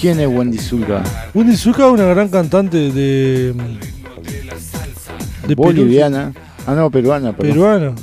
[0.00, 1.02] ¿Quién es Wendy Zulka?
[1.34, 3.52] Wendy Zulka es una gran cantante de.
[3.52, 3.54] de
[5.48, 5.56] Perú.
[5.56, 6.32] Boliviana.
[6.66, 7.52] Ah, no, peruana, perdón.
[7.52, 7.94] Peruana.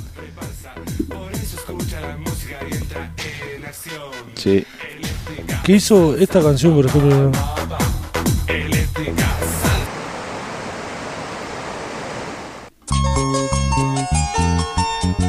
[4.34, 4.64] Sí.
[5.64, 7.30] Que hizo esta canción, por ejemplo.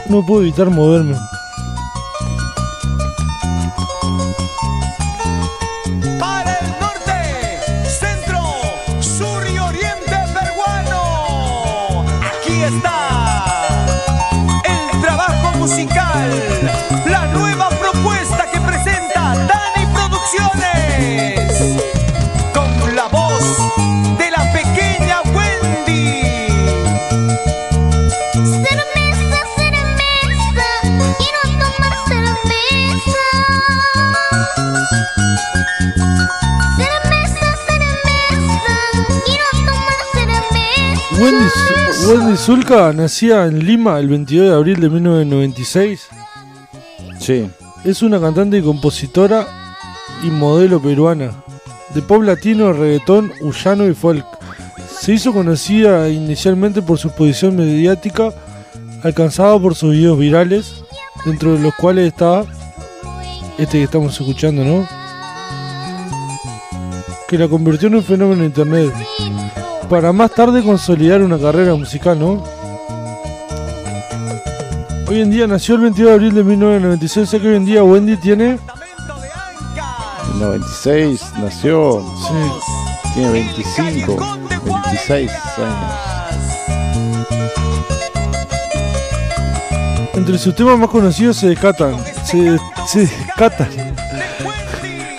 [0.10, 1.16] No puedo evitar moverme.
[42.08, 46.08] Wendy Zulka nacía en Lima el 22 de abril de 1996.
[47.20, 47.50] Sí.
[47.84, 49.48] Es una cantante y compositora
[50.24, 51.32] y modelo peruana.
[51.96, 53.32] De pop latino, reggaetón,
[53.64, 54.26] llano y folk.
[55.00, 58.32] Se hizo conocida inicialmente por su exposición mediática,
[59.02, 60.84] alcanzada por sus videos virales,
[61.26, 62.44] dentro de los cuales está
[63.58, 64.88] este que estamos escuchando, ¿no?
[67.28, 68.94] Que la convirtió en un fenómeno en internet.
[69.90, 72.44] Para más tarde consolidar una carrera musical, ¿no?
[75.08, 77.66] Hoy en día nació el 22 de abril de 1996, o sea que hoy en
[77.66, 78.58] día Wendy tiene...
[80.34, 82.04] En 96 nació.
[82.28, 82.34] Sí.
[83.14, 84.18] Tiene 25,
[84.66, 86.06] 26 años.
[90.16, 91.96] Entre sus temas más conocidos se descatan.
[92.26, 93.70] Se, se descatan.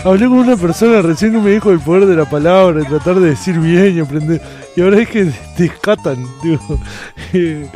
[0.07, 3.31] Hablé con una persona recién que me dijo el poder de la palabra, tratar de
[3.31, 4.41] decir bien y aprender.
[4.77, 6.25] Y ahora es que descatan.
[6.43, 6.61] digo.
[7.33, 7.69] Eh,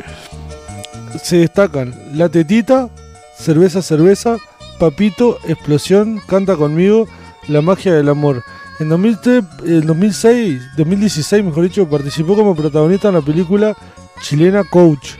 [1.21, 2.89] se destacan La Tetita,
[3.37, 4.37] Cerveza, Cerveza,
[4.79, 7.05] Papito, Explosión, Canta conmigo,
[7.49, 8.41] La Magia del Amor.
[8.79, 13.75] En 2003, en 2006, 2016, mejor dicho, participó como protagonista en la película
[14.21, 15.15] chilena Coach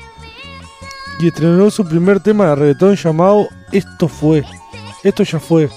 [1.19, 4.46] y estrenó su primer tema de reggaetón llamado Esto fue,
[5.03, 5.69] esto ya fue,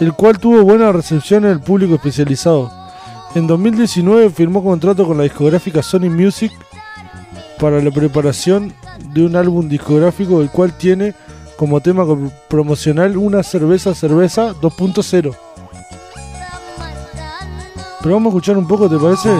[0.00, 2.70] el cual tuvo buena recepción en el público especializado.
[3.34, 6.52] En 2019 firmó contrato con la discográfica Sony Music
[7.58, 8.72] para la preparación
[9.12, 11.14] de un álbum discográfico el cual tiene
[11.56, 12.04] como tema
[12.48, 15.36] promocional una cerveza cerveza 2.0.
[18.02, 19.30] Pero vamos a escuchar un poco, ¿te parece?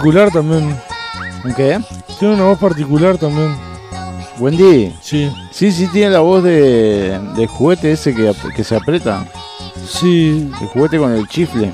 [0.00, 0.76] Particular también.
[1.44, 1.78] ¿Un qué?
[2.18, 3.54] Tiene una voz particular también.
[4.38, 4.94] Wendy.
[5.02, 5.30] Sí.
[5.50, 9.26] Sí, sí, tiene la voz de, del juguete ese que, ap- que se aprieta.
[9.86, 10.50] Sí.
[10.60, 11.72] El juguete con el chifle.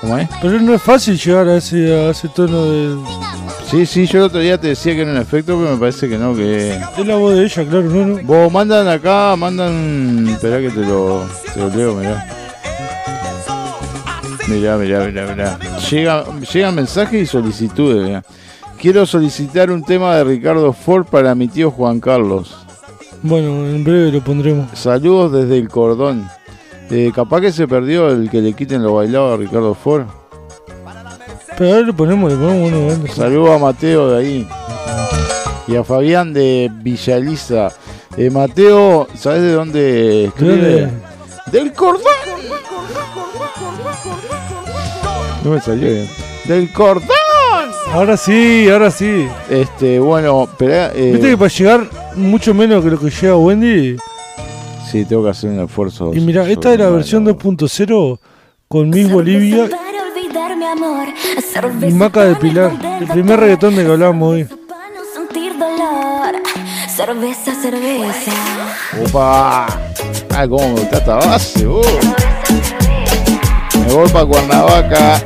[0.00, 0.28] ¿Cómo es?
[0.42, 2.96] Pero no es fácil llegar a ese, a ese tono de...
[3.70, 6.08] Sí, sí, yo el otro día te decía que era un efecto, pero me parece
[6.08, 6.80] que no, que...
[6.98, 8.22] Es la voz de ella, claro, no, no.
[8.24, 10.26] Vos mandan acá, mandan...
[10.30, 11.24] Esperá que te lo,
[11.54, 12.26] te lo leo, mirá.
[14.48, 15.58] Mirá, mirá, mirá, mirá.
[15.90, 18.24] Llega, llega mensaje y solicitudes, mirá.
[18.78, 22.56] Quiero solicitar un tema de Ricardo Ford para mi tío Juan Carlos.
[23.22, 24.66] Bueno, en breve lo pondremos.
[24.78, 26.26] Saludos desde el cordón.
[26.90, 30.06] Eh, capaz que se perdió el que le quiten lo bailado a Ricardo Ford.
[31.58, 33.06] Pero ahora lo ponemos, le ponemos uno.
[33.14, 34.48] Saludos a Mateo de ahí.
[35.68, 37.68] Y a Fabián de Villaliza.
[38.16, 40.80] Eh, Mateo, ¿sabes de dónde escribe?
[40.80, 40.90] dónde?
[41.52, 42.19] Del cordón.
[45.44, 46.08] No me salió bien.
[46.44, 47.08] Del cordón.
[47.92, 49.26] Ahora sí, ahora sí.
[49.48, 50.72] Este, bueno, pero.
[50.94, 53.96] eh, Viste que para llegar mucho menos que lo que llega Wendy.
[54.90, 56.12] Sí, tengo que hacer un esfuerzo.
[56.14, 58.18] Y mira, esta es la versión 2.0
[58.68, 59.68] con Miss Bolivia
[61.82, 62.72] y Maca de Pilar.
[63.00, 64.48] El primer reggaetón de que hablábamos hoy.
[66.88, 68.32] Cerveza, cerveza.
[69.06, 69.66] Opa.
[70.34, 71.80] Ah, cómo me gusta esta base, uh.
[73.86, 75.22] Me voy para Cuernavaca.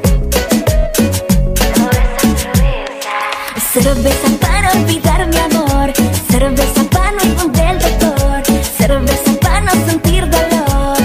[3.72, 5.92] Cerveza para olvidar mi amor.
[6.30, 8.42] Cerveza para no ir donde el doctor.
[8.78, 10.96] Cerveza para no sentir dolor.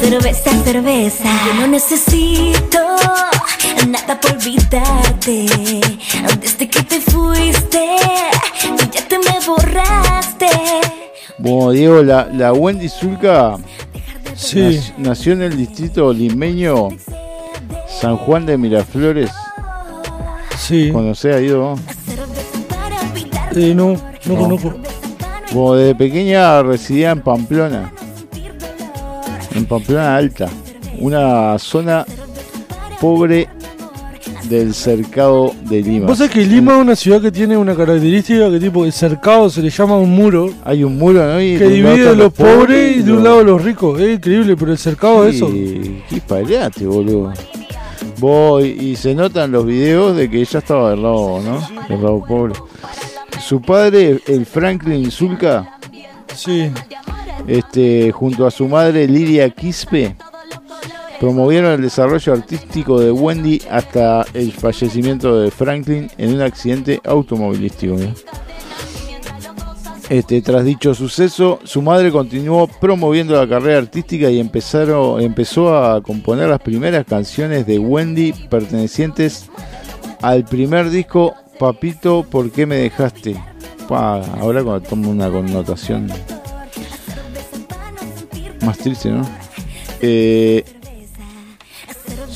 [0.00, 1.28] Cerveza, cerveza.
[1.46, 2.78] Yo no necesito
[3.88, 5.46] nada por olvidarte.
[6.40, 7.96] Desde que te fuiste,
[8.76, 10.48] tú ya te me borraste.
[11.38, 13.56] Bueno, Diego, la, la Wendy Zulka
[14.42, 16.88] Sí, nac- nació en el distrito limeño
[18.00, 19.30] San Juan de Miraflores.
[20.58, 20.90] sí.
[20.92, 21.34] ¿Conocés
[22.22, 23.22] olvidar mi
[23.70, 24.36] Eh, no, no No.
[24.36, 24.74] conozco.
[25.52, 27.92] Como desde pequeña residía en Pamplona,
[29.54, 30.48] en Pamplona Alta,
[30.98, 32.06] una zona
[33.00, 33.48] pobre
[34.48, 36.06] del cercado de Lima.
[36.06, 39.48] Vos sabés que Lima es una ciudad que tiene una característica que tipo el cercado
[39.50, 41.40] se le llama un muro Hay un muro, ¿no?
[41.40, 44.00] Y que divide están los pobres y de un lado los ricos.
[44.00, 45.48] Es increíble, pero el cercado es eso.
[45.48, 47.32] Qué disparate, boludo.
[48.18, 51.68] Vos, y, y se notan los videos de que ella estaba del lado, ¿no?
[51.88, 52.54] Del lado pobre.
[53.40, 55.78] Su padre, el Franklin Zulka,
[56.34, 56.70] Sí.
[57.46, 60.16] este, junto a su madre Lidia Quispe,
[61.22, 67.94] promovieron el desarrollo artístico de Wendy hasta el fallecimiento de Franklin en un accidente automovilístico.
[70.10, 76.02] Este, tras dicho suceso, su madre continuó promoviendo la carrera artística y empezaron, empezó a
[76.02, 79.48] componer las primeras canciones de Wendy pertenecientes
[80.22, 83.40] al primer disco Papito, ¿por qué me dejaste?
[83.88, 86.08] Ahora cuando toma una connotación
[88.64, 89.24] más triste, ¿no?
[90.00, 90.64] Eh,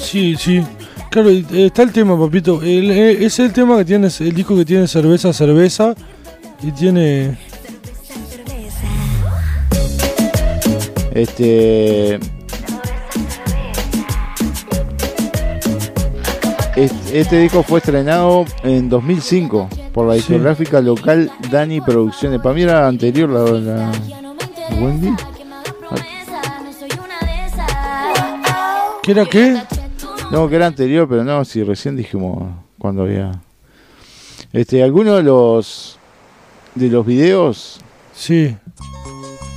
[0.06, 0.62] Sí, sí.
[1.10, 2.62] Claro, eh, está el tema, papito.
[2.62, 5.94] El- eh, es el tema que tiene, el disco que tiene cerveza, cerveza.
[6.62, 7.36] Y tiene.
[11.12, 12.18] Este.
[16.76, 20.18] Este, este disco fue estrenado en 2005 por la Sí.
[20.18, 22.40] discográfica local Dani Producciones.
[22.40, 23.92] Para mí era anterior la, la
[24.78, 25.10] Wendy.
[29.02, 29.56] ¿Qué era qué?
[30.30, 32.42] No, que era anterior, pero no, si recién dijimos
[32.78, 33.32] cuando había.
[34.52, 35.98] Este, algunos de los
[36.74, 37.80] de los videos
[38.14, 38.54] Sí.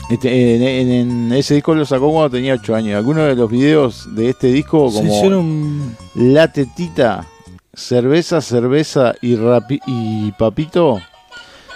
[0.10, 0.92] Este, en, en-
[1.30, 2.98] en ese disco lo sacó cuando tenía 8 años.
[2.98, 5.96] Algunos de los videos de este disco, Se como hicieron.
[6.16, 7.26] La Tetita,
[7.74, 11.00] Cerveza, Cerveza y, rapi- y Papito,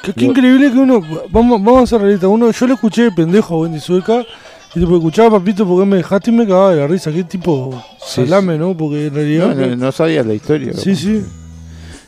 [0.02, 1.02] Qué, qué Lo- increíble que uno.
[1.30, 2.28] Vamos, vamos a hacer realista.
[2.28, 4.26] Uno, yo lo escuché de pendejo a Wendy Sueca.
[4.76, 7.12] Y tipo, escuchaba papito porque me dejaste y me cagaba de la risa.
[7.12, 8.76] Qué tipo Sí, salame, ¿no?
[8.76, 9.56] Porque en realidad.
[9.56, 10.74] no, no- no sabías la historia.
[10.74, 11.22] sí, sí.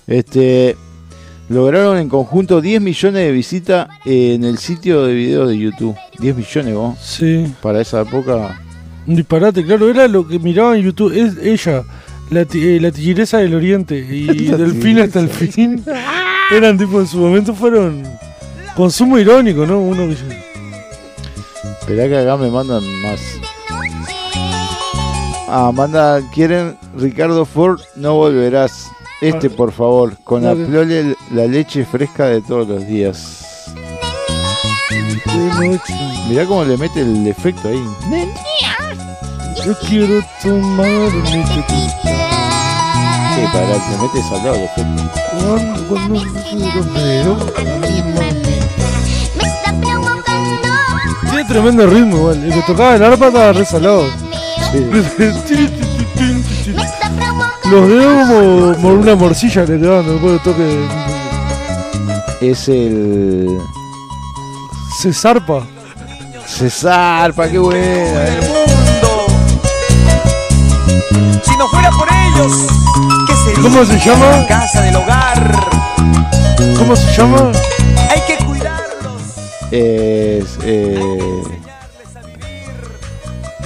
[0.08, 0.76] Este,
[1.50, 5.96] lograron en conjunto 10 millones de visitas en el sitio de videos de YouTube.
[6.20, 6.98] 10 millones, vos.
[7.00, 7.46] Sí.
[7.62, 8.62] Para esa época.
[9.08, 9.90] Un disparate, claro.
[9.90, 11.14] Era lo que miraba en YouTube.
[11.16, 11.84] Es ella.
[12.32, 15.84] La, eh, la tigresa del oriente y del fin hasta el fin
[16.52, 18.02] eran tipo en su momento fueron
[18.76, 19.80] consumo irónico, ¿no?
[19.80, 20.16] Uno que
[21.86, 23.22] Esperá que acá me mandan más.
[25.48, 28.90] Ah, manda, quieren Ricardo Ford, no volverás.
[29.22, 30.64] Este, por favor, con Dale.
[30.64, 33.72] Aplole la leche fresca de todos los días.
[36.28, 37.84] Mirá cómo le mete el efecto ahí.
[39.64, 41.12] Yo quiero tomar.
[41.22, 41.42] Sí,
[43.54, 45.04] para le mete salado el efecto.
[51.48, 52.44] Tremendo ritmo igual.
[52.44, 54.06] El que tocaba el arpa estaba re salado.
[54.72, 54.80] Sí.
[57.70, 60.88] Los dedos como, como una morcilla le quedaban después del toque.
[62.42, 63.58] Es el.
[65.02, 65.66] Se zarpa.
[66.46, 67.82] César, pa' qué buena.
[67.82, 68.48] el eh.
[68.48, 69.26] mundo.
[71.44, 72.68] Si no fuera por ellos,
[73.28, 73.64] ¿qué sería?
[73.64, 74.26] ¿Cómo se llama?
[74.28, 75.52] La casa del hogar.
[76.78, 77.52] ¿Cómo se llama?
[78.10, 79.22] Hay que cuidarlos.
[79.72, 80.58] Es.
[80.64, 81.35] Eh,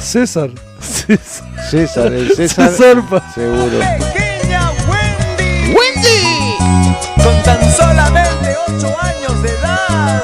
[0.10, 0.50] César.
[0.82, 1.70] César.
[1.70, 2.72] César, el César.
[2.72, 3.24] Zarpa.
[3.32, 3.78] Seguro.
[3.78, 5.76] Pequeña Wendy.
[5.76, 6.58] ¡Wendy!
[7.24, 10.24] Con tan solamente 8 años de edad.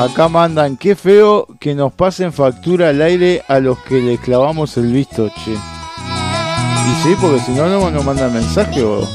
[0.00, 4.76] Acá mandan, qué feo que nos pasen factura al aire a los que le clavamos
[4.78, 5.52] el visto, che.
[5.52, 9.06] Y sí, porque si no, no nos mandan mensaje o...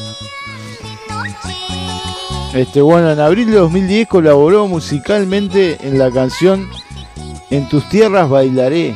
[2.53, 6.67] Este, bueno, en abril de 2010 colaboró musicalmente en la canción
[7.50, 8.95] En tus tierras bailaré.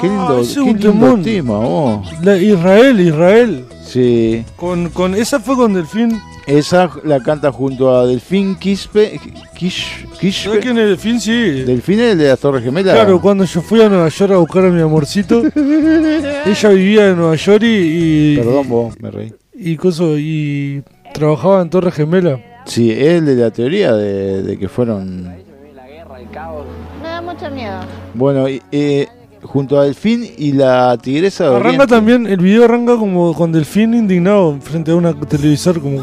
[0.00, 2.02] Qué Ah, lindo, qué lindo tema.
[2.22, 3.64] La- Israel, Israel.
[3.84, 4.44] Sí.
[4.56, 6.20] Con, con, esa fue con Delfín.
[6.46, 9.20] Esa la canta junto a Delfín Quispe.
[9.54, 10.32] Quispe.
[10.32, 11.20] ¿Sabes quién es Delfín?
[11.20, 11.62] Sí.
[11.62, 12.94] Delfín es el de las Torres Gemelas.
[12.94, 15.42] Claro, cuando yo fui a Nueva York a buscar a mi amorcito,
[16.46, 18.32] ella vivía en Nueva York y.
[18.32, 19.32] y Perdón, vos, me reí.
[19.54, 20.82] Y, coso, y
[21.14, 22.40] trabajaba en Torre Gemela.
[22.64, 25.24] Sí, es el de la teoría de, de que fueron.
[27.02, 27.80] Me da mucho miedo.
[28.14, 29.08] Bueno, eh,
[29.42, 31.86] junto a Delfín y la Tigresa de Arranca Oriente.
[31.86, 36.02] también, el video arranca como con Delfín indignado frente a una televisor, como.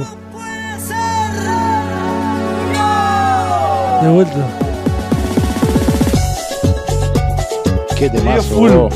[4.02, 4.48] De vuelta.
[7.98, 8.90] Qué temazo,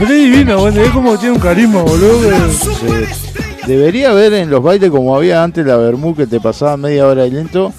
[0.00, 2.20] Pero es divina, bueno, es como tiene un carisma, boludo.
[2.22, 3.66] que- Sí.
[3.66, 7.22] Debería haber en los bailes como había antes la Bermú que te pasaba media hora
[7.22, 7.72] de lento,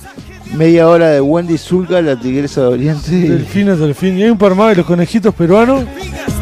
[0.56, 3.12] media hora de Wendy Zulka, la Tigresa de Oriente.
[3.12, 4.18] Delfín hasta el fin.
[4.18, 5.84] Y hay un par más de los conejitos peruanos.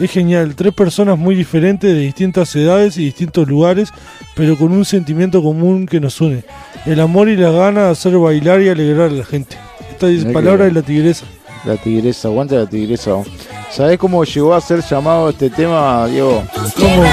[0.00, 3.90] Es genial, tres personas muy diferentes de distintas edades y distintos lugares,
[4.34, 6.44] pero con un sentimiento común que nos une.
[6.86, 9.56] El amor y la gana de hacer bailar y alegrar a la gente.
[9.90, 11.26] Esta es palabra de la tigresa.
[11.66, 13.22] La tigresa, aguanta la tigresa.
[13.70, 16.42] ¿Sabés cómo llegó a ser llamado este tema, Diego?
[16.74, 17.04] ¿Cómo?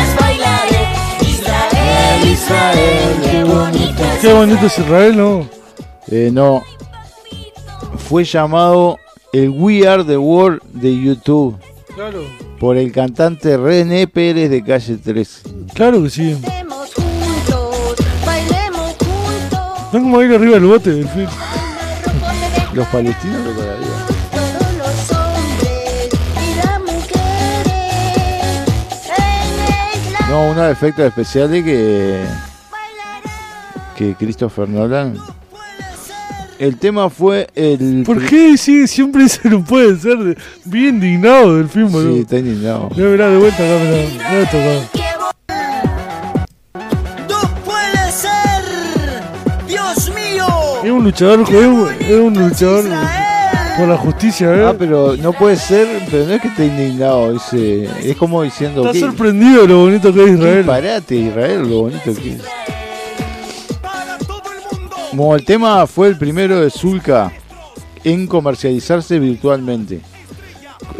[1.22, 5.50] Israel, Israel, qué bonito es Qué bonito es Israel, ¿no?
[6.10, 6.64] Eh, no.
[7.98, 8.98] Fue llamado
[9.34, 11.58] el We Are the World de YouTube
[11.96, 12.24] Claro.
[12.60, 15.42] por el cantante René Pérez de Calle 13.
[15.74, 16.38] Claro que sí.
[16.42, 17.96] Bailemos juntos,
[18.26, 19.94] bailemos juntos.
[19.94, 21.28] No como ir arriba del bote, Delfín.
[22.74, 23.82] Los palestinos lo el
[30.30, 32.24] No, unos efectos especiales que,
[33.98, 35.18] que Christopher Nolan.
[36.62, 38.04] El tema fue el.
[38.06, 40.38] ¿Por qué sí, siempre eso no puede ser?
[40.64, 42.18] Bien indignado del film, Sí, boludo.
[42.18, 42.88] está indignado.
[42.96, 44.08] Mira, mirá, de vuelta acá, mirá.
[44.14, 44.90] Mirá esto acá.
[47.28, 49.64] No puede ser.
[49.68, 50.46] Dios mío.
[50.84, 52.86] Es un luchador, es un, es un luchador
[53.80, 54.66] por la justicia, ¿eh?
[54.68, 58.82] Ah, pero no puede ser, pero no es que esté indignado, dice, es como diciendo
[58.82, 60.66] Está que sorprendido de lo bonito que es Israel.
[60.66, 62.42] Parate, Israel, lo bonito que es.
[65.12, 65.24] El mundo.
[65.24, 67.32] Como el tema fue el primero de Zulka
[68.04, 70.02] en comercializarse virtualmente.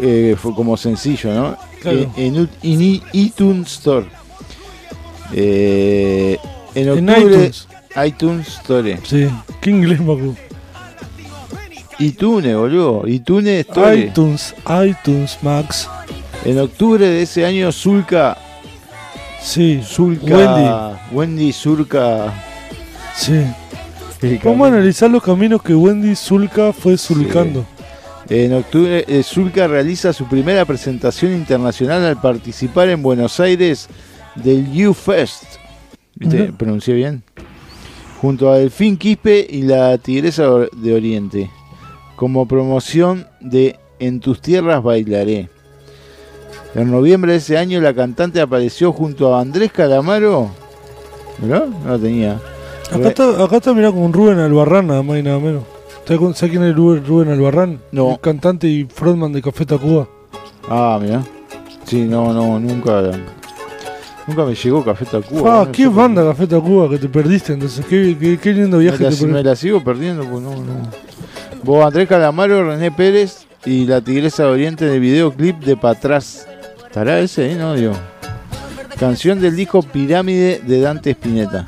[0.00, 1.56] Eh, fue como sencillo, ¿no?
[1.80, 2.10] Claro.
[2.16, 4.06] En, en, iTunes Store.
[5.32, 6.38] Eh,
[6.74, 7.68] en En octubre, iTunes.
[8.06, 8.98] iTunes Store.
[9.04, 9.28] Sí,
[9.60, 10.34] qué inglés, Macu.
[11.98, 13.06] iTunes, boludo.
[13.06, 13.96] iTunes Store.
[13.98, 14.54] iTunes,
[14.86, 15.88] iTunes, Max.
[16.44, 18.36] En octubre de ese año, Zulka.
[19.40, 20.34] Sí, Zulka.
[20.36, 20.98] Wendy.
[21.12, 22.32] Wendy Zulka.
[23.16, 23.44] Sí.
[24.22, 27.64] El Vamos a analizar los caminos que Wendy Zulka fue zulcando.
[28.28, 33.88] En octubre, eh, Zulka realiza su primera presentación internacional al participar en Buenos Aires
[34.36, 35.44] del U-Fest.
[36.14, 36.52] ¿Viste?
[36.52, 37.22] ¿Pronuncié bien?
[38.20, 41.50] Junto a Delfín Quispe y la Tigresa de Oriente.
[42.16, 45.48] Como promoción de En tus tierras bailaré.
[46.74, 50.50] En noviembre de ese año la cantante apareció junto a Andrés Calamaro.
[51.38, 51.66] ¿Verdad?
[51.66, 52.40] No lo tenía.
[52.94, 55.62] Acá está, acá está mirá con Rubén Albarrán, nada más y nada menos.
[56.06, 57.80] ¿Sabes quién es Rubén, Albarrán?
[57.92, 58.12] No.
[58.12, 60.08] El cantante y frontman de Café Tacuba.
[60.68, 61.22] Ah, mira.
[61.84, 63.02] Sí, no, no, nunca.
[64.26, 65.60] Nunca me llegó Café Tacuba.
[65.62, 67.52] Ah, no qué banda Café Tacuba que te perdiste.
[67.52, 69.44] Entonces, qué, qué, qué lindo Me viaje la, te me perdiste.
[69.44, 70.90] la sigo perdiendo, pues no, no.
[71.62, 76.46] Vos, Andrés Calamaro, René Pérez y la Tigresa de Oriente de videoclip de Patrás.
[76.86, 77.54] ¿Estará ese ahí?
[77.54, 77.92] No, digo.
[78.98, 81.64] Canción del disco Pirámide de Dante Spinetta.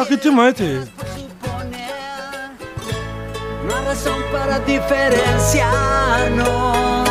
[0.00, 0.78] Ah, qué tema este.
[3.66, 7.08] No hay razón para diferenciarnos.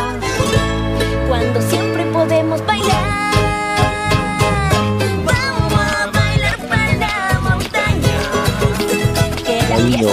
[1.28, 3.34] Cuando siempre podemos bailar.
[5.26, 8.18] Vamos a bailar para la montaña.
[9.44, 10.08] Que la Lindo,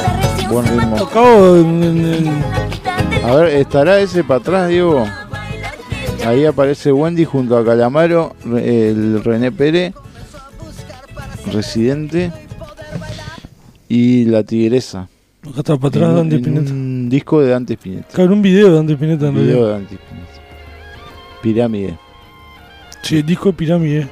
[0.49, 0.97] buen ritmo.
[0.97, 2.43] Tocado en, en- en-
[3.23, 5.07] A ver, ¿estará ese para atrás, Diego?
[6.27, 9.93] Ahí aparece Wendy junto a Calamaro, el René Pérez,
[11.53, 12.33] Residente
[13.95, 15.07] y la Tigresa.
[15.43, 16.71] Acá está para atrás En Dante en Spinetta.
[16.73, 18.07] Un disco de Dante Spinetta.
[18.13, 20.41] Claro, un video de Dante Spinetta en Video de Dante Spinetta.
[21.41, 21.97] Pirámide.
[23.03, 24.07] Sí, el disco de Pirámide.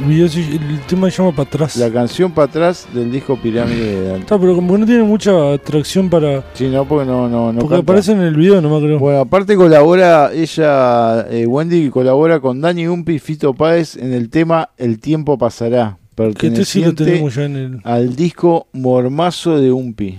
[0.00, 1.76] El, video se- el tema se llama Para atrás.
[1.76, 4.20] La canción para atrás del disco Pirámide de Dante.
[4.22, 6.42] Está, pero como que no tiene mucha atracción para.
[6.54, 7.92] Sí, no, porque no, no, no porque canta.
[7.92, 8.98] aparece en el video nomás creo.
[8.98, 14.30] Bueno, aparte colabora ella, eh, Wendy colabora con Dani Umpi y Fito Páez en el
[14.30, 17.80] tema El tiempo pasará, que este sí lo perteneciente tenemos ya en el.
[17.84, 20.18] al disco Mormazo de Umpi.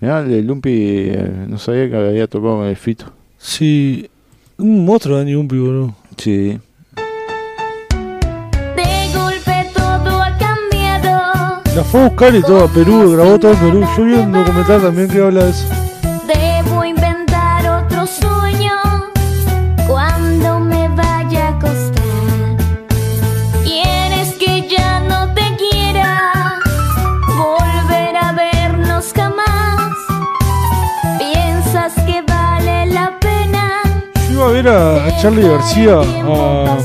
[0.00, 3.12] Mirá, el Umpi eh, no sabía que había tocado con el Fito.
[3.36, 4.08] Sí.
[4.56, 5.94] Un monstruo Dani Umpi, boludo.
[6.16, 6.58] Sí.
[8.76, 11.62] De golpe todo ha cambiado.
[11.74, 13.86] La fue a buscar y todo a Perú, grabó todo en Perú.
[13.96, 15.87] Yo vi un documental también que habla de eso.
[34.70, 35.94] A Charlie García.
[35.94, 36.76] A,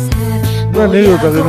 [0.74, 1.43] una anécdota que no.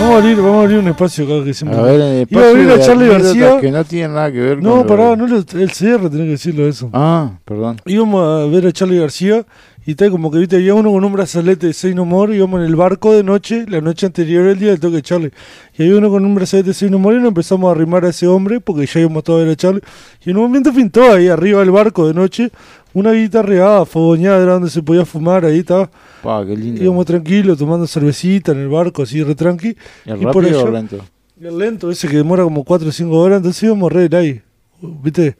[0.00, 1.78] Vamos a abrir, vamos a abrir un espacio acá que siempre.
[1.78, 3.60] A ver, en el Iba a espacio abrir a de Charlie García.
[3.60, 6.24] que no tienen nada que ver con No, lo- pará, no lo- el CR tenía
[6.24, 6.88] que decirlo eso.
[6.94, 7.76] Ah, perdón.
[7.84, 9.44] Íbamos a ver a Charlie García
[9.90, 12.60] y tal, como que viste, había uno con un brazalete de Say No More, íbamos
[12.60, 15.30] en el barco de noche, la noche anterior al día del toque de Charlie.
[15.78, 18.04] Y había uno con un brazalete de Say No More y nos empezamos a arrimar
[18.04, 19.80] a ese hombre porque ya íbamos todos a ver a Charlie.
[20.24, 22.50] Y en un momento pintó ahí arriba del barco de noche
[22.92, 25.90] una guitarreada, fogoñada, era donde se podía fumar, ahí estaba.
[26.22, 26.82] Pa, qué lindo.
[26.82, 29.76] Íbamos tranquilos, tomando cervecita en el barco, así re tranqui.
[30.06, 30.98] ¿El y por o allá- lento?
[31.40, 34.42] Y el lento, ese que demora como 4 o 5 horas, entonces íbamos re ahí.
[34.82, 35.36] ¿Viste?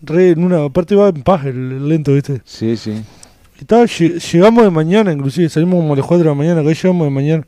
[0.00, 0.64] Re en una.
[0.64, 2.40] Aparte va en paz el, el lento, ¿viste?
[2.44, 2.92] Sí, sí.
[3.98, 7.06] Y llegamos de mañana, inclusive, salimos como a las 4 de la mañana, acá llegamos
[7.06, 7.46] de mañana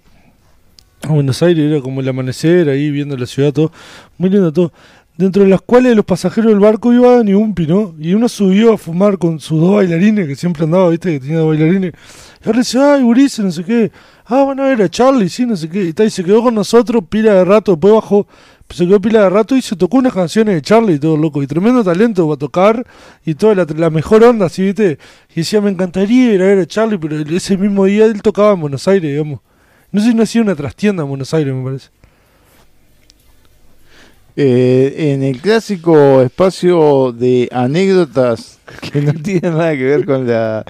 [1.02, 3.70] a Buenos Aires, era como el amanecer ahí, viendo la ciudad, todo,
[4.18, 4.72] muy lindo todo.
[5.16, 7.94] Dentro de las cuales los pasajeros del barco iban ni un ¿no?
[7.98, 11.38] Y uno subió a fumar con sus dos bailarines, que siempre andaba, viste, que tenía
[11.38, 11.92] dos bailarines.
[12.44, 13.90] Y ahora dice, ay, Ulises, no sé qué.
[14.26, 15.85] Ah, van a ver a Charlie, sí, no sé qué.
[15.85, 18.26] Y, tal, y se quedó con nosotros pila de rato, después bajó,
[18.70, 21.42] se quedó pila de rato y se tocó unas canciones de Charlie y todo loco.
[21.42, 22.87] Y tremendo talento para tocar
[23.24, 24.98] y toda la, la mejor onda, así, viste.
[25.35, 28.52] Y decía, me encantaría ir a ver a Charlie, pero ese mismo día él tocaba
[28.52, 29.40] en Buenos Aires, digamos.
[29.92, 31.90] No sé si no hacía una trastienda en Buenos Aires, me parece.
[34.38, 38.59] Eh, en el clásico espacio de anécdotas
[38.92, 40.62] que no tienen nada que ver con la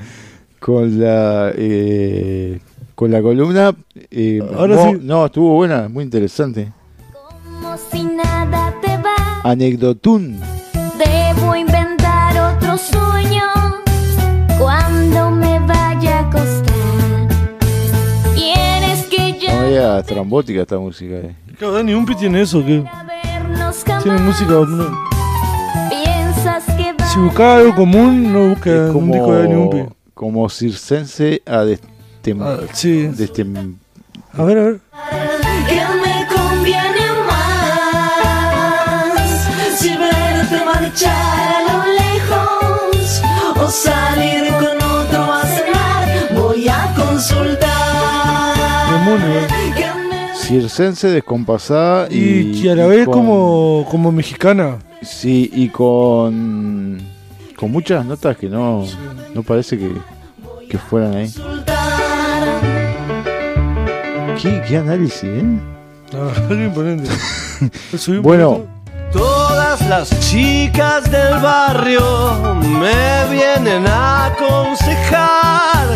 [0.60, 2.60] con la eh,
[2.94, 3.74] con la columna
[4.12, 4.98] eh, Ahora no, sí.
[5.02, 6.72] no, estuvo buena muy interesante
[9.50, 10.40] anecdotún
[10.98, 13.44] Debo inventar otro sueño
[14.58, 17.28] cuando me vaya a acostar.
[18.34, 21.36] ¿Quieres que ya no media estrambótica esta música eh.
[21.58, 22.84] Claro, Dani Umpi tiene eso, que
[24.02, 24.50] tiene música.
[24.52, 24.98] no-
[25.90, 29.76] ¿Piensas que si buscaba algo común, no busca es un disco de Dani Umpi.
[29.78, 33.08] como como circense a destem, Ah, sí.
[33.08, 33.76] destem-
[34.32, 34.80] A ver, a ver.
[40.86, 43.22] Marchar a lo lejos
[43.60, 48.56] o salir con otro a cenar voy a consultar
[48.92, 49.92] Demonio, eh.
[50.36, 54.78] circense descompasada y, Y, que a la vez con- como, como mexicana.
[55.02, 56.98] Sí, y con,
[57.56, 58.84] con muchas notas que no,
[59.34, 59.90] no parece que,
[60.70, 61.32] que fueran ahí.
[64.40, 65.44] ¿Qué, qué análisis, eh?
[66.14, 67.10] Ah, imponente.
[68.22, 68.66] Bueno.
[69.12, 69.45] poquito.
[69.78, 75.86] Todas las chicas del barrio me vienen a aconsejar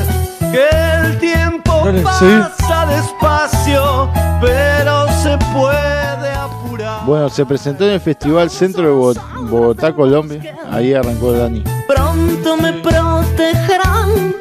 [0.52, 0.68] que
[1.06, 7.06] el tiempo Dale, pasa despacio, pero se puede apurar.
[7.06, 9.14] Bueno, se presentó en el Festival Centro de Bo-
[9.48, 10.54] Bogotá, Colombia.
[10.70, 11.64] Ahí arrancó Dani.
[11.88, 14.34] Pronto me protegerán,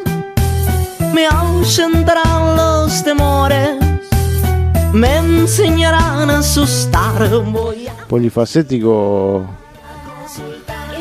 [1.13, 3.68] me ahuyentarán los temores,
[4.93, 7.29] me enseñarán a asustar.
[7.51, 9.45] Voy a Polifacético.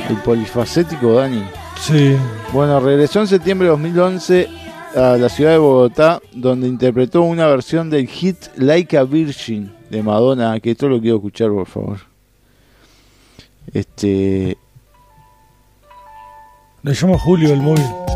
[0.08, 1.44] El polifacético Dani.
[1.80, 2.16] Sí.
[2.52, 4.48] Bueno, regresó en septiembre de 2011
[4.96, 10.02] a la ciudad de Bogotá, donde interpretó una versión del hit Like a Virgin de
[10.02, 11.98] Madonna, que esto lo quiero escuchar, por favor.
[13.72, 14.56] Este,
[16.82, 18.07] Le llama Julio el móvil.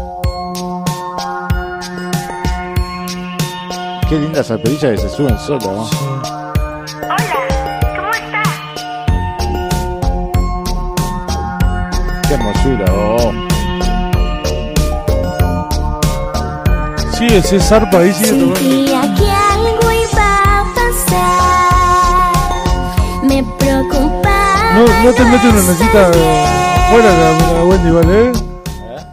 [4.12, 5.88] Qué lindas alperillas que se suben solas, ¿no?
[12.28, 13.32] Qué hermosura, oh.
[17.16, 18.56] Sigue, se zarpa ahí, sigue tocando.
[18.56, 22.32] Sentía que algo iba a pasar.
[23.22, 24.74] Me preocupaba.
[24.74, 26.08] No, no te metes una notita
[26.86, 28.28] afuera, la, la Wendy, ¿vale?
[28.28, 28.32] eh?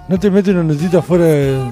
[0.10, 1.72] No te metes una notita afuera de...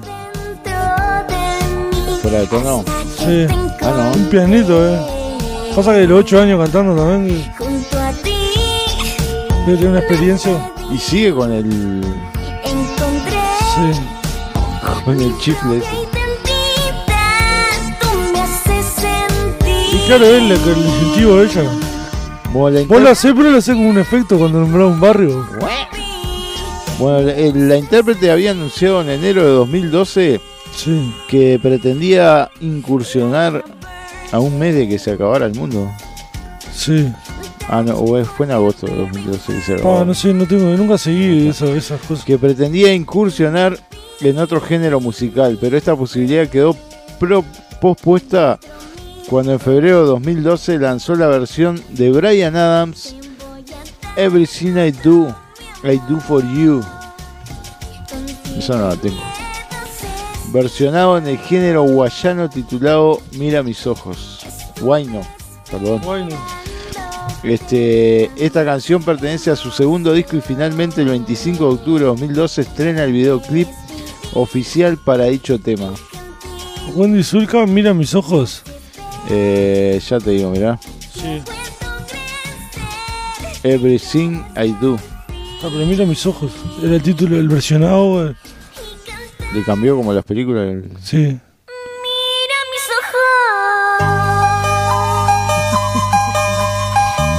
[2.22, 2.97] Fuera de tono.
[3.28, 3.46] Sí.
[3.82, 4.98] Ah, Un pianito, eh.
[5.76, 8.32] Pasa que los 8 años cantando también, Junto a ti
[9.66, 10.72] debe tener una experiencia.
[10.92, 12.02] Y sigue con el,
[12.64, 14.00] Sí.
[15.04, 15.82] con el chifle.
[19.92, 21.62] Y claro, es la- el incentivo de ella.
[21.62, 22.50] La,
[22.86, 25.46] Vos la hacés, pero la hacés como un efecto cuando nombrás un barrio.
[26.98, 30.40] bueno, la- el- la intérprete había anunciado en enero de 2012
[30.78, 31.12] Sí.
[31.28, 33.64] que pretendía incursionar
[34.30, 35.90] a un mes de que se acabara el mundo.
[36.72, 37.12] Sí.
[37.68, 39.98] Ah, no, fue en agosto de 2012 que se grabó.
[39.98, 42.24] Ah, no sé, no tengo, nunca seguí eso- esas cosas.
[42.24, 43.78] Que pretendía incursionar
[44.20, 46.76] en otro género musical, pero esta posibilidad quedó
[47.18, 47.44] pro-
[47.80, 48.58] pospuesta
[49.28, 53.14] cuando en febrero de 2012 lanzó la versión de Brian Adams,
[54.16, 55.34] Everything I Do,
[55.84, 56.80] I Do For You.
[58.56, 59.20] Esa no la tengo.
[60.52, 64.40] Versionado en el género guayano titulado Mira mis ojos.
[64.80, 65.20] Guayno,
[65.70, 66.00] perdón.
[66.04, 66.28] Bueno,
[67.42, 72.06] Este, esta canción pertenece a su segundo disco y finalmente el 25 de octubre de
[72.06, 73.68] 2012 estrena el videoclip
[74.34, 75.92] oficial para dicho tema.
[76.94, 78.62] Wendy Zulka, mira mis ojos.
[79.28, 80.78] Eh, ya te digo, mirá.
[81.12, 81.42] Sí.
[83.62, 84.98] Everything I Do.
[85.62, 86.52] Ah, pero mira mis ojos.
[86.82, 88.34] Era el título del versionado, eh.
[89.52, 90.64] Le cambió como las películas.
[90.68, 91.16] el- Sí.
[91.16, 91.40] Mira
[92.72, 93.14] mis ojos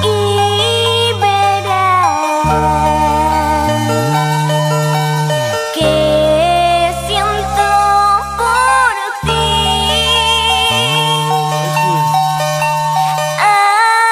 [0.03, 0.07] y
[1.19, 2.17] verás
[5.75, 7.67] que siento
[8.37, 9.45] por ti.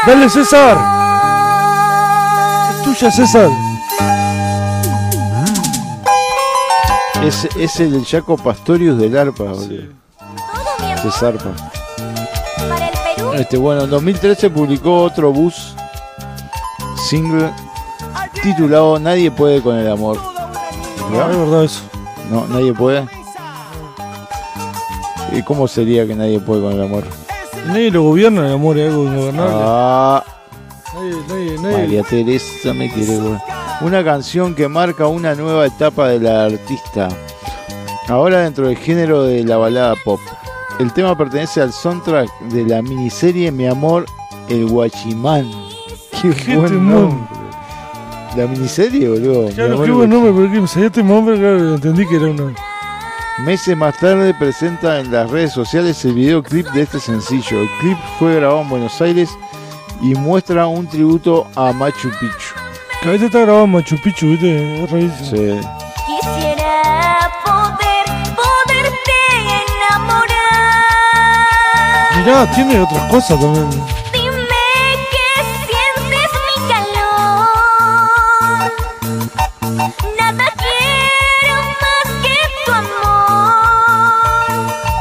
[0.05, 0.77] ¡Dale, César!
[2.71, 3.49] Es tuya, César.
[7.23, 9.89] Es, es el Jaco Pastorius del arpa, mi
[11.01, 11.49] Se zarpa.
[12.69, 13.33] para el Perú.
[13.33, 15.75] Este, bueno, en 2013 publicó otro bus
[17.09, 17.51] single
[18.41, 20.17] titulado Nadie puede con el amor.
[20.19, 21.81] Ah, es verdad eso.
[22.29, 23.07] No, nadie puede.
[25.33, 27.03] ¿Y cómo sería que nadie puede con el amor?
[27.65, 29.53] Nadie lo gobierna, el amor es algo ingobernable.
[29.57, 30.23] Ah,
[30.93, 31.77] Nadie, nadie, nadie.
[31.77, 33.17] María Teresa me quiere.
[33.17, 33.37] güey.
[33.79, 37.09] Una canción que marca una nueva etapa de la artista.
[38.07, 40.19] Ahora dentro del género de la balada pop.
[40.79, 44.05] El tema pertenece al soundtrack de la miniserie Mi amor,
[44.49, 45.51] el Guachimán.
[46.21, 47.27] Qué, Qué buen nombre.
[48.35, 49.49] La miniserie, boludo.
[49.53, 52.53] Claro, qué buen nombre, pero que me salió este nombre, claro, entendí que era una.
[53.45, 57.61] Meses más tarde presenta en las redes sociales el videoclip de este sencillo.
[57.61, 59.29] El clip fue grabado en Buenos Aires
[60.01, 62.66] y muestra un tributo a Machu Picchu.
[63.07, 64.83] Cada vez está grabado Machu Picchu, ¿viste?
[64.83, 65.29] Es rarísimo.
[65.29, 65.61] Sí.
[66.07, 69.17] Quisiera poder, poderte
[69.63, 70.35] enamorar.
[72.17, 73.69] Mirá, tiene otras cosas también.
[74.11, 74.65] Dime
[75.09, 75.27] que
[75.63, 77.47] sientes mi calor.
[80.19, 83.55] Nada quiero más que tu amor.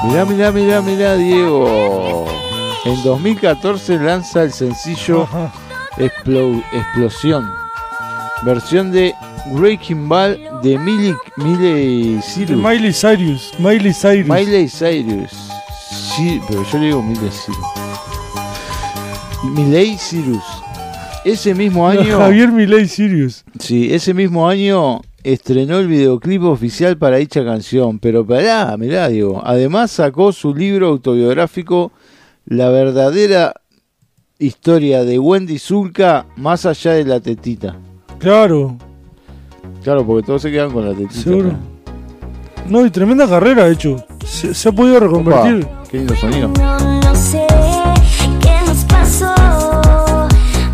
[0.05, 2.25] Mirá, mirá, mirá, mirá, Diego.
[2.85, 5.27] En 2014 lanza el sencillo.
[5.99, 7.65] Explo- Explosión.
[8.44, 9.14] Versión de
[9.53, 12.57] Breaking Ball de Miley, Miley Cyrus.
[12.57, 13.53] Miley Cyrus.
[13.59, 14.29] Miley Cyrus.
[14.29, 15.31] Miley Cyrus.
[16.16, 17.59] Sí, pero yo le digo Miley Cyrus.
[19.44, 20.44] Miley Cyrus.
[21.27, 22.18] Ese mismo No, año.
[22.18, 23.44] Javier Milei Sirius.
[23.59, 27.99] Sí, ese mismo año estrenó el videoclip oficial para dicha canción.
[27.99, 29.42] Pero pará, mirá, digo.
[29.44, 31.90] Además sacó su libro autobiográfico
[32.44, 33.55] La verdadera
[34.38, 37.77] historia de Wendy Zulka más allá de la tetita.
[38.18, 38.76] Claro,
[39.83, 41.12] Claro, porque todos se quedan con la tetita.
[41.20, 41.52] seguro.
[42.68, 44.05] No, y tremenda carrera, de hecho.
[44.24, 45.68] Se, se ha podido Opa, reconvertir.
[45.88, 46.48] qué lindo sonido.
[46.59, 47.46] No, no sé
[48.42, 49.33] qué nos pasó.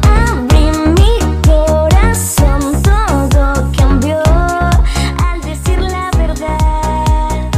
[0.02, 0.64] Abrí
[0.96, 7.50] mi corazón, todo cambió al decir la verdad.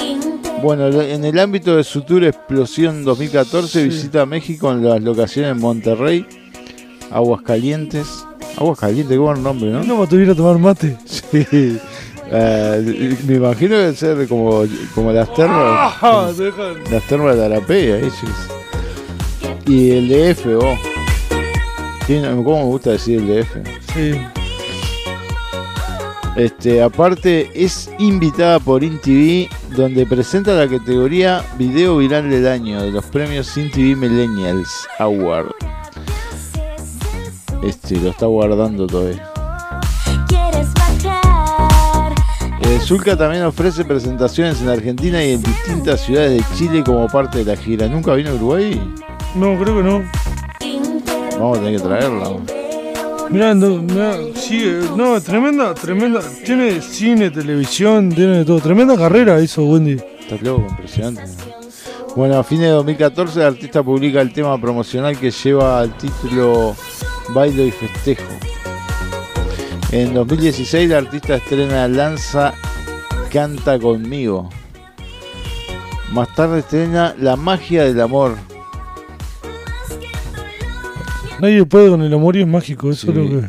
[0.00, 3.88] Inter- Bueno, en el ámbito de su tour Explosión 2014 Sí.
[3.88, 6.24] visita México en las locaciones Monterrey,
[7.10, 8.24] Aguascalientes.
[8.56, 9.82] Aguascalientes, qué buen nombre, ¿no?
[9.84, 10.96] No me tuviera a tomar mate.
[11.06, 11.78] Sí.
[12.32, 14.62] Eh, me imagino que debe ser como,
[14.94, 15.94] como las termas.
[16.00, 16.74] Ah, te dejan.
[16.90, 18.14] Las termas de Arapea, ellos.
[19.66, 20.78] Y el DF, vos.
[22.06, 23.56] Tiene- ¿Cómo me gusta decir el DF?
[23.94, 24.12] Sí.
[26.36, 32.92] Este, aparte es invitada por InTV donde presenta la categoría Video Viral del Año de
[32.92, 35.50] los premios InTV Millennials Award.
[37.62, 39.30] Este, lo está guardando todavía.
[40.28, 42.14] ¿Quieres bajar?
[42.62, 47.38] Eh, Zulka también ofrece presentaciones en Argentina y en distintas ciudades de Chile como parte
[47.38, 47.86] de la gira.
[47.86, 48.80] ¿Nunca vino a Uruguay?
[49.34, 50.02] No, creo que no.
[51.38, 52.30] Vamos a tener que traerla.
[53.30, 54.80] Mirá, no, mirá, sigue.
[54.96, 56.20] No, tremenda, tremenda.
[56.44, 58.58] Tiene cine, televisión, tiene de todo.
[58.58, 59.98] Tremenda carrera hizo Wendy.
[60.20, 61.22] Estás loco, impresionante.
[62.16, 66.74] Bueno, a fines de 2014 el artista publica el tema promocional que lleva el título
[67.34, 68.22] Bailo y Festejo.
[69.92, 72.54] En 2016 el artista estrena Lanza
[73.32, 74.48] Canta conmigo.
[76.12, 78.36] Más tarde estrena La magia del amor.
[81.40, 82.90] Nadie puede con el amor y es mágico.
[82.90, 83.10] Eso Sí.
[83.12, 83.48] es lo que.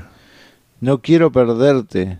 [0.79, 2.19] No quiero perderte.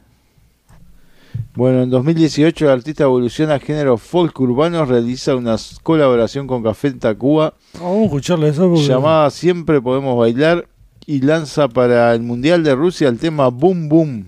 [1.55, 6.91] Bueno, en 2018 el artista evoluciona a género folk urbano, realiza una colaboración con Café
[6.91, 8.83] Tacuba Ah, vamos a escucharla esa porque.
[8.87, 10.65] llamada Siempre Podemos Bailar
[11.05, 14.25] y lanza para el Mundial de Rusia el tema Boom Boom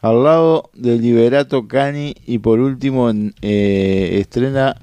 [0.00, 3.10] al lado de Liberato Cani y por último
[3.42, 4.76] eh, estrena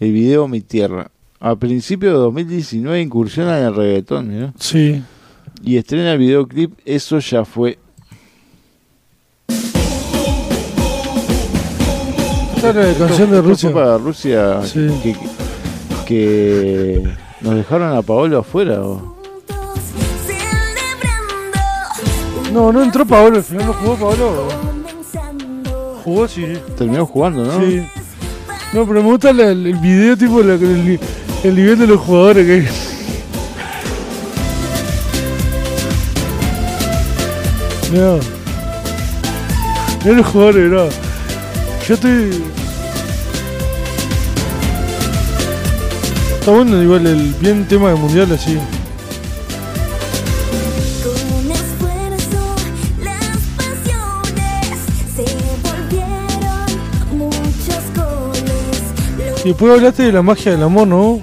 [0.00, 1.10] el video Mi Tierra.
[1.40, 5.02] A principios de 2019 incursiona en el reggaetón mirá, Sí.
[5.62, 7.78] y estrena el videoclip Eso ya fue.
[12.56, 13.70] Esta es la canción de Rusia.
[13.70, 14.88] fue para Rusia Sí.
[15.02, 15.16] que,
[16.06, 17.02] que
[17.40, 18.82] nos dejaron a Paolo afuera.
[18.82, 19.17] ¿o?
[22.52, 24.48] No, no entró Paolo, al final no jugó Paolo.
[26.04, 26.46] Jugó, sí.
[26.76, 27.60] Terminó jugando, ¿no?
[27.60, 27.82] Sí.
[28.72, 30.98] No, pero me gusta el, el video, tipo, el, ni-
[31.44, 32.68] el nivel de los jugadores que hay.
[37.92, 38.18] Mira.
[40.04, 40.84] Mira los jugadores, mira.
[41.86, 42.42] Yo estoy.
[46.38, 48.58] Está bueno igual el bien tema del mundial así.
[59.48, 61.22] Y después hablaste de la magia del amor, ¿no?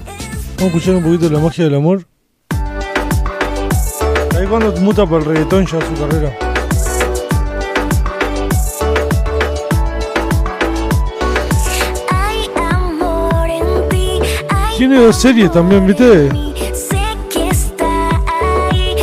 [0.56, 2.04] Vamos a escuchar un poquito de la magia del amor.
[4.36, 6.36] Ahí cuando muta para el reggaetón ya su carrera.
[14.76, 16.28] Tiene dos series también, ¿viste?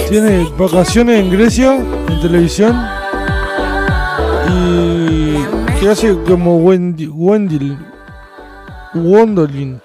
[0.10, 2.76] Tiene vacaciones en Grecia, en televisión.
[4.54, 7.78] Y que hace como Wendy, Wendy
[8.96, 9.80] Wondolin.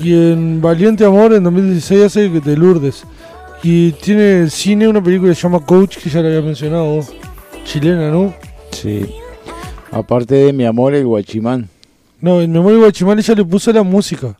[0.00, 3.04] Y en Valiente Amor en 2016 hace que te Lourdes.
[3.62, 7.00] Y tiene cine una película que se llama Coach, que ya la había mencionado.
[7.64, 8.32] Chilena, ¿no?
[8.70, 9.12] Sí.
[9.90, 11.68] Aparte de mi amor, el guachimán.
[12.20, 14.36] No, en Memoria Guachimal ella le puso la música.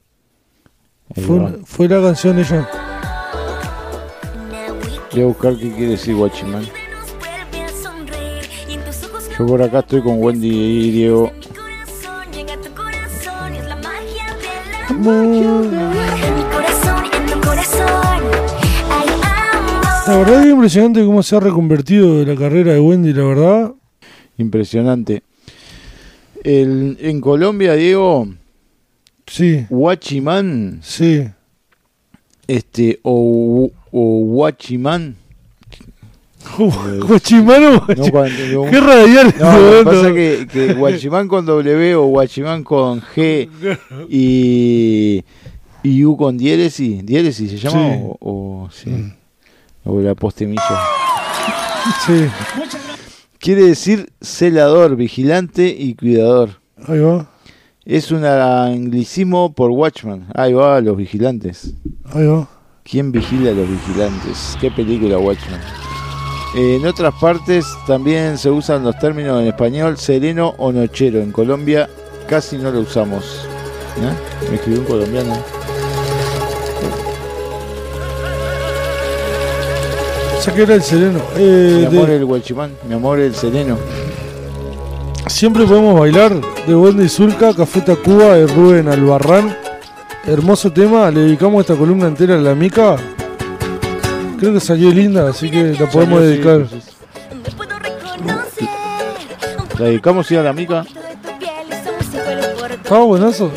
[1.14, 2.68] Fue, una- fue la canción de ella.
[5.12, 6.64] Voy a buscar qué quiere decir guachimán.
[9.38, 11.30] Yo por acá estoy con Wendy y Diego.
[20.06, 23.72] La verdad es impresionante cómo se ha reconvertido la carrera de Wendy, la verdad.
[24.38, 25.22] Impresionante.
[26.42, 28.28] El, en Colombia, Diego,
[29.26, 31.28] Sí, guachimán, sí.
[32.46, 35.16] este, o, o guachimán.
[36.56, 39.34] Guachimano, No, cuando- qué radial.
[39.38, 40.14] No, lo que pasa momento.
[40.14, 43.48] que, que Guachimán con W o Guachimán con G
[44.08, 45.24] y,
[45.82, 48.00] y U con diéresis, diéresis se llama Sí.
[48.02, 49.12] o, o, sí, Mm.
[49.84, 50.62] o la postemilla.
[52.06, 52.26] Sí,
[53.38, 56.60] Quiere decir celador, vigilante y cuidador.
[56.86, 57.30] ahí va,
[57.84, 60.26] Es un anglicismo por Watchman.
[60.34, 61.72] Ahí va, los vigilantes.
[62.12, 62.48] ahí va.
[62.82, 64.56] ¿Quién vigila a los vigilantes?
[64.60, 65.60] ¿Qué película, Watchman?
[66.56, 71.20] Eh, en otras partes también se usan los términos en español sereno o nochero.
[71.20, 71.88] En Colombia
[72.28, 73.46] casi no lo usamos.
[73.98, 74.48] ¿Eh?
[74.48, 75.34] Me escribió un colombiano.
[80.54, 81.20] Que era el sereno.
[81.36, 83.76] Eh, Mi amor de- el guachimán, mi amor el sereno.
[85.26, 86.32] siempre podemos bailar
[86.66, 89.54] de Wendy Zulka, Café Tacuba de Rubén Albarrán.
[90.26, 92.96] Hermoso tema, le dedicamos esta columna entera a la mica.
[94.38, 96.66] Creo que salió linda, así que la podemos Salió, sí, dedicar.
[99.78, 100.84] La dedicamos a la mica.
[102.90, 103.50] Ah, buenazo.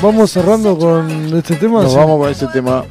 [0.00, 1.82] Vamos cerrando con este tema.
[1.82, 1.98] Nos sí.
[1.98, 2.84] vamos con ese tema.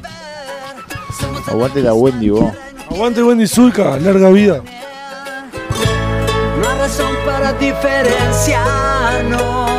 [1.46, 2.52] Aguante la Wendy, vos.
[2.90, 4.60] Aguante Wendy Zulka, larga vida.
[6.60, 9.77] No hay razón para diferenciarnos.